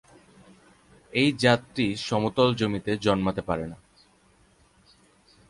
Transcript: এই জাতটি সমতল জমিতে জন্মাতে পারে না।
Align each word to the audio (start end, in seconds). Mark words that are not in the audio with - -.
এই 1.13 1.29
জাতটি 1.39 1.85
সমতল 2.07 2.49
জমিতে 2.55 2.91
জন্মাতে 2.97 3.41
পারে 3.41 3.65
না। 3.67 3.77